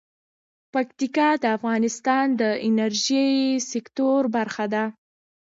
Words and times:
پکتیکا 0.73 1.29
د 1.43 1.45
افغانستان 1.57 2.25
د 2.41 2.43
انرژۍ 2.67 3.29
سکتور 3.71 4.21
برخه 4.35 4.65
ده. 4.73 4.83